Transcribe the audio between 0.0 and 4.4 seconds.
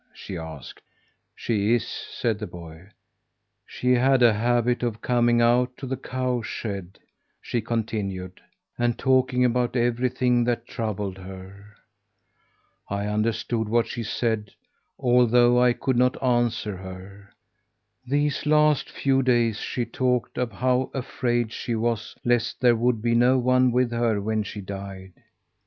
she asked. "She is," said the boy. "She had a